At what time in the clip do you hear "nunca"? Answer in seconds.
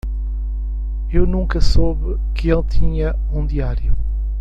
1.27-1.61